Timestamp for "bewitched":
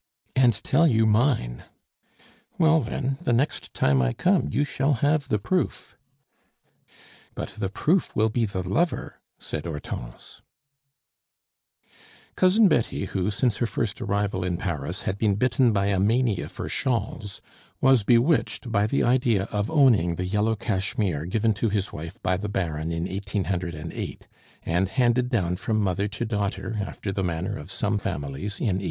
18.03-18.71